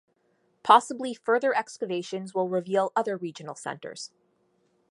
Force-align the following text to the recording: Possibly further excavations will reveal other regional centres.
Possibly 0.63 1.13
further 1.13 1.55
excavations 1.55 2.33
will 2.33 2.49
reveal 2.49 2.91
other 2.95 3.15
regional 3.17 3.53
centres. 3.53 4.09